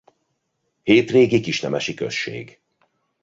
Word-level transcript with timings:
Hét 0.83 1.11
régi 1.11 1.39
kisnemesi 1.39 1.93
község. 1.93 2.59